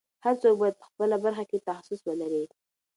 [0.25, 2.43] هر څوک باید په خپله برخه کې تخصص ولري.